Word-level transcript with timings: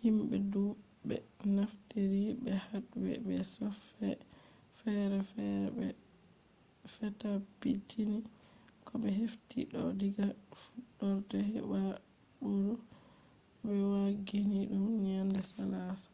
himɓe 0.00 0.36
ɗuɓɓe 0.52 1.16
naftiri 1.54 2.24
be 2.42 2.52
hadwee 2.66 3.16
be 3.26 3.34
softwee 3.54 4.16
feere 4.78 5.18
feere 5.32 5.66
ɓe 5.78 5.86
fetabbitini 6.94 8.18
ko 8.86 8.92
ɓe 9.02 9.08
hefti 9.20 9.58
ɗo 9.72 9.80
diga 10.00 10.26
fuɗɗorde 10.62 11.36
febuari 11.52 12.00
bo 12.40 12.48
ɓe 13.64 13.74
wangini 13.92 14.58
ɗum 14.74 14.86
nyannde 15.04 15.40
salaasa 15.52 16.08